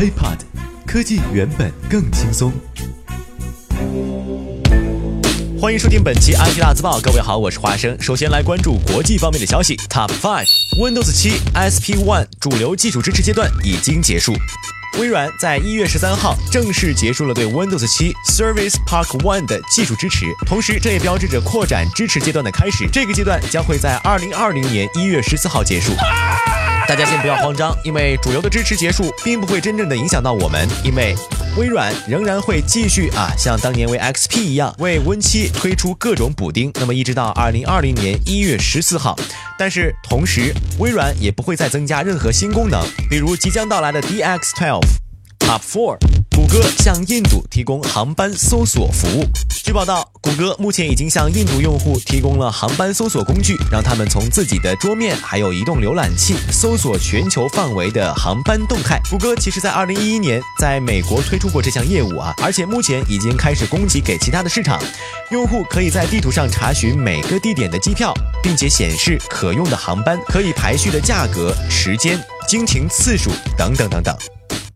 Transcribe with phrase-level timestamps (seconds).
[0.00, 0.38] HiPod，
[0.86, 2.50] 科技原本更轻松。
[5.60, 7.94] 欢迎收听本期 IT 大字报，各位好，我是华生。
[8.00, 14.34] 首先来关注国际方面的消息，Top Five，Windows 7 SP One 主流技术支持阶段已经结束。
[14.98, 22.88] 微软在一月十三号正式结束了对 Windows 7 Service Pack One 的技术支持，同时这也标志着扩展支持阶段的开始。
[22.90, 25.92] 这个阶段将会在二零二零年一月十四号结束。
[26.90, 31.14] 大家先不要慌张，因为主流的支持结束，并不会真正的影响到我们，因为
[31.56, 39.16] 微软仍然会继续啊，像当年为 XP 一样，为 Win7 推出各种补丁，那么一直到二零二零年一月十四号。
[39.56, 44.80] 但是同时，微软也不会再增加任何新功能，比如即将到来的 DX12。
[45.38, 45.96] Top Four，
[46.36, 49.24] 谷歌向印度提供航班搜索服务。
[49.64, 59.00] 据报道，谷歌目前已经向印度用户提供了航班搜索工具，让他们从自己的桌面还有移动浏览器搜索全球范围的航班动态。
[59.10, 64.80] 谷歌其实在2011年在美国推出过这项业务啊，而且目前已经开始供给给其他的市场。
[65.32, 74.16] 用户可以在地图上查询每个地点的机票，并且显示可用的航班、可以排序的价格、时间、经停次数等等等等。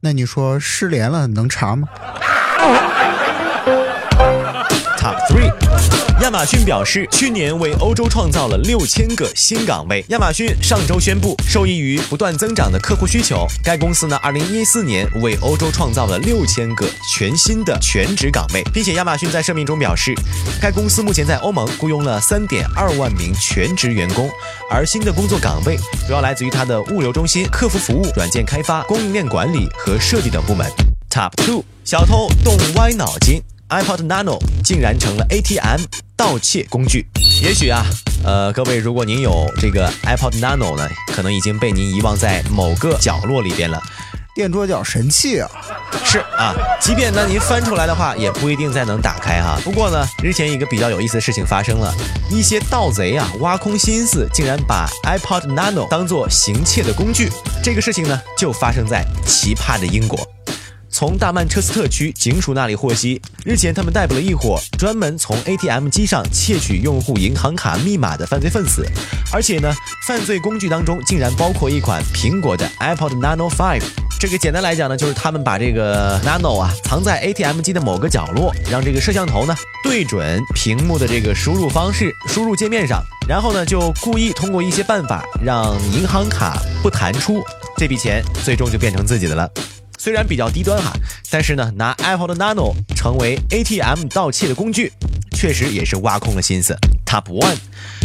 [0.00, 1.86] 那你说失联了能查吗
[5.02, 5.52] ？Top three，
[6.22, 10.04] 亚马逊表示，去年为欧洲创造了六千个新岗位。
[10.10, 20.14] 亚马逊上周宣布，受益于不断增长的客户需求，该公司呢，二零一四年为欧洲创造了六千个全新的全职岗位，并且亚马逊在声明中表示，
[20.60, 24.30] 该公司目前在欧盟雇佣了三点二万名全职员工，
[24.70, 30.70] 而新的工作岗位主要来自于它的物流中心、客服服务、软件开发、供应链管理和设计等部门。
[31.10, 33.42] Top two，小偷动歪脑筋。
[33.72, 35.80] iPod Nano 竟然成了 ATM
[36.14, 37.06] 盗窃工具。
[37.42, 37.82] 也许啊，
[38.22, 43.82] 呃，各位，如果您有这个 iPod Nano 呢，可能已经被您遗忘在某个角落里边了。
[44.34, 45.50] 垫桌角神器啊！
[46.04, 49.58] 是啊，即便呢您翻出来的话，也不一定再能打开哈。
[49.64, 51.94] 不过呢，日前一个比较有意思的事情发生了，
[52.30, 57.30] 一些盗贼啊挖空心思，竟然把 iPod Nano 当做行窃的工具。
[57.62, 60.18] 这个事情呢，就发生在奇葩的英国。
[61.02, 68.86] 从大曼彻斯特区警署那里获悉，日前他们逮捕了一伙专门从 ATM 机上窃取用户银行卡密码的犯罪分子，
[69.32, 69.74] 而且呢，
[70.06, 73.82] 犯罪工具当中竟然包括一款苹果的 iPod Nano Five。
[74.20, 87.42] 这个简单来讲呢，就是他们把这个 Nano 啊藏在 ATM 机的某个角落，让这个摄像头呢对准屏幕的这个输入方式，输入界面上，然后呢就故意通过一些办法让银行卡不弹出，
[87.76, 89.50] 这笔钱最终就变成自己的了。
[90.02, 90.92] 虽然比较低端哈，
[91.30, 94.92] 但是呢，拿 Apple 的 Nano 成为 ATM 盗窃的工具，
[95.30, 96.76] 确实也是挖空了心思。
[97.06, 97.56] Top One，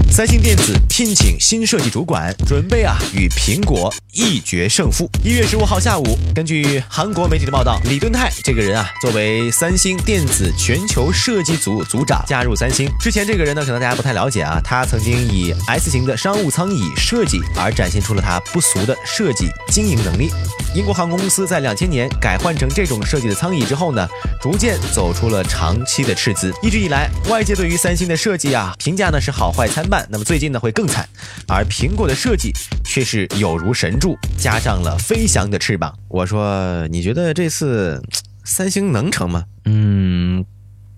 [0.09, 5.07] 三星电子聘请新设计主管，准备啊与苹果一决胜负。
[5.23, 12.89] 一月十五号下午，根据韩国媒体的报道，李敦泰这个人啊，作为三星电子全球设计组组长加入三星。
[12.99, 20.31] 之前这个人呢，可能大家不太了解啊，他曾经以 S 型的商务舱椅设计而展现出了他不俗的设计经营能力。
[20.73, 24.07] 英国航空公司在两千年改换成这种设计的舱椅之后呢，
[24.41, 26.51] 逐渐走出了长期的赤字。
[26.63, 28.97] 一直以来，外界对于三星的设计啊评。
[28.97, 31.07] 价呢是好坏参半，那么最近呢会更惨，
[31.47, 32.51] 而苹果的设计
[32.83, 35.93] 却是有如神助，加上了飞翔的翅膀。
[36.09, 38.01] 我说，你觉得这次
[38.43, 39.43] 三星能成吗？
[39.65, 40.45] 嗯，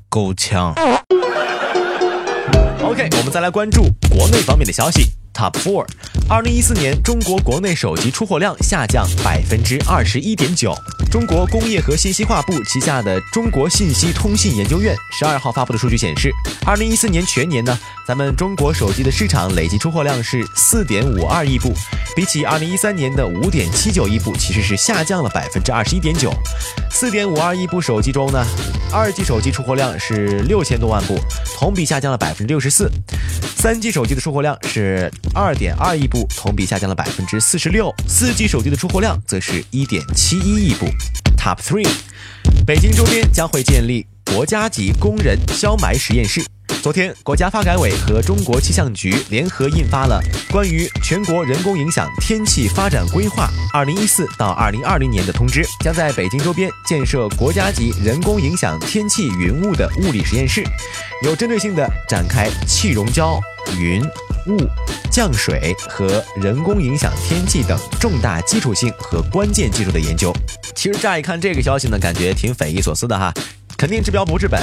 [0.07, 0.73] 够呛。
[2.81, 5.18] OK，我们再来关注国内方面的消息。
[5.39, 5.87] Top Four，
[6.27, 10.75] 二零一四年中国国内手机出货量下降百分之二十一点九。
[11.09, 16.29] 中国工业和信息化部旗下的中国信息通信研究院十二号发布的数据显示，
[16.65, 21.73] 二零一四年全年呢，咱们中国手机的市场累计出货量是四点五二亿部，
[22.13, 26.33] 比起二零一三年的五点七九亿部，其实是下降了百分之二十一点九。
[26.91, 28.45] 四点五二亿部手机中呢，
[28.91, 31.17] 二 G 手机出货量是六千多万部，
[31.57, 32.91] 同比下降了百分之六十四。
[33.55, 37.93] 三 G 手机的出货量是二点二亿部，同比下降了百分之四十六。
[38.07, 40.85] 四 G 手机的出货量则是一点七一亿部。
[41.37, 41.87] Top three，
[42.65, 46.43] 北京周边将会建立国家级工人消霾实验室。
[46.81, 60.63] 昨天，国家发改委和中国气象局联合印发了关于全国人工影响天气发展规划（二零一四到二零二零年）的通知，将在北京周边建设国家级人工影响天气云雾的物理实验室，
[61.25, 63.41] 有针对性的展开气溶胶、
[63.77, 64.01] 云
[64.47, 64.57] 雾、
[65.11, 70.33] 降水和人工影响天气等重大基础性和关键技术的研究。
[70.75, 73.33] 其实乍一看这个消息呢，感觉挺匪夷所思的哈。
[73.77, 74.59] 肯定治标不治本。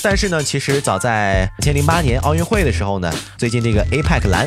[0.00, 4.46] 但是呢，其实早在两千零八年奥运会的时候呢，最近这个 APEC 蓝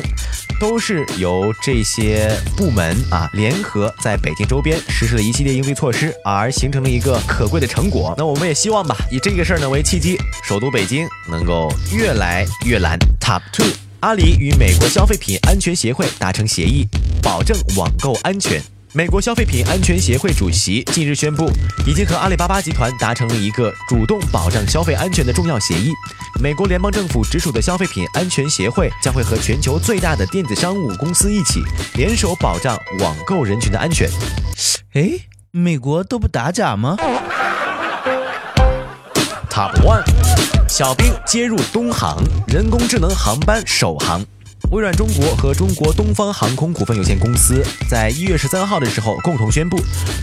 [0.58, 8.14] 都是由这些部门啊联合在北京周边实施了一系列应对措施，而形成了一个可贵的成果。
[8.16, 12.98] 那我们也希望吧，以这个事儿呢为契机，首都北京能够越来越蓝。
[13.20, 13.66] Top two，
[14.04, 16.86] 阿里与美国消费品安全协会达成协议，
[17.22, 18.62] 保证网购安全。
[18.92, 21.50] 美国消费品安全协会主席近日宣布，
[21.86, 25.90] 已经和阿里巴巴集团达成了一个主动保障消费安全的重要协议。
[26.38, 31.62] 美国联邦政府直属的消费品安全协会将会和全球最大的电子商务公司一起
[31.94, 34.06] 联手保障网购人群的安全。
[34.92, 35.12] 哎，
[35.50, 36.98] 美国都不打假吗
[39.48, 40.04] ？Top one，
[40.76, 44.20] 小冰接入东航人工智能航班首航。
[44.72, 49.78] 微软中国和中国东方航空股份有限公司在一月十三号的时候共同宣布，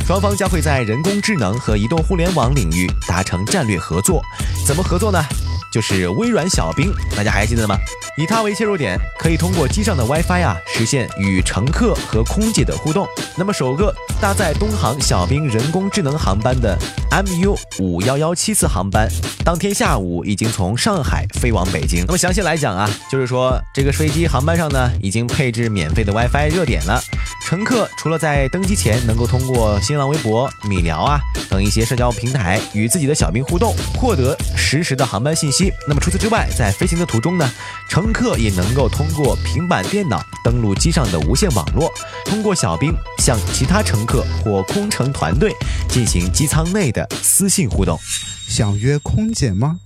[0.05, 4.21] 双方将会在人工智能和移动互联网领域达成战略合作。
[4.67, 5.23] 怎么合作呢？
[5.71, 7.77] 就是微软小冰，大家还记得吗？
[8.21, 13.07] 以它为切入点，可以通过机上的 WiFi 啊，实现与乘客和空姐的互动。
[13.35, 13.91] 那么首个
[14.21, 16.77] 搭载东航小冰人工智能航班的
[17.09, 19.09] MU 五幺幺七次航班，
[19.43, 22.05] 当天下午已经从上海飞往北京。
[22.05, 27.01] 那么详细来讲啊，就是说这个飞机航班上呢，已经配置免费的 WiFi 热点了。
[27.43, 31.19] 乘客除了在登机前能够通过新浪微博、米聊啊
[31.49, 35.73] 等一些社交平台与自己的小兵互动，获得实时的航班信息。
[35.87, 37.51] 那么除此之外，在飞行的途中呢，
[37.89, 41.91] 乘客也能够通过平板电脑登录机上的无线网络，
[42.25, 45.53] 通过小兵向其他乘客或空乘团队
[45.89, 47.99] 进行机舱内的私信互动。
[48.47, 49.77] 想约空姐吗？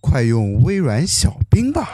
[0.00, 1.88] 快用微软小兵吧。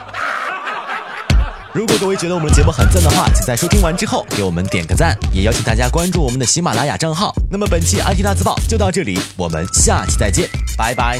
[1.73, 7.33] 如果各位觉得我们的节目很赞的话，请在收听完之后给我们点个赞，也邀请大家关注我们的喜马拉雅账号。
[7.49, 11.17] 那么本期安提大字报就到这里，我们下期再见，拜拜。